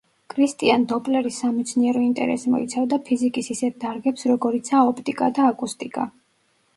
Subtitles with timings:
[0.33, 6.07] კრისტიან დოპლერის სამეცნიერო ინტერესი მოიცავდა ფიზიკის ისეთ დარგებს როგორიცაა: ოპტიკა და აკუსტიკა.